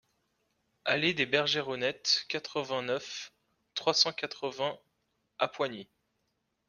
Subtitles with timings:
[0.83, 3.33] Allée des Bergeronettes, quatre-vingt-neuf,
[3.75, 4.79] trois cent quatre-vingts
[5.37, 5.91] Appoigny